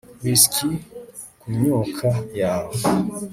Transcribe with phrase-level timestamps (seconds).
[0.23, 0.69] whisky
[1.39, 2.07] kumyuka
[2.39, 2.73] yawe